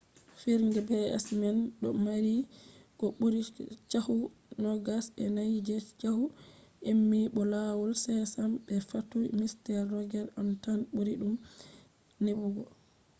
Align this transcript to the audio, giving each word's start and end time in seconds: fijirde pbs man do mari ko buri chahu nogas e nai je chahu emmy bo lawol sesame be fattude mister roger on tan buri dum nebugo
fijirde 0.39 0.81
pbs 0.87 1.25
man 1.41 1.57
do 1.81 1.89
mari 2.05 2.35
ko 2.99 3.05
buri 3.19 3.41
chahu 3.91 4.17
nogas 4.63 5.05
e 5.23 5.25
nai 5.35 5.53
je 5.67 5.75
chahu 6.01 6.23
emmy 6.91 7.21
bo 7.33 7.41
lawol 7.53 7.91
sesame 8.03 8.57
be 8.65 8.75
fattude 8.89 9.29
mister 9.39 9.77
roger 9.93 10.25
on 10.39 10.49
tan 10.63 10.79
buri 10.95 11.13
dum 11.21 11.33
nebugo 12.23 12.63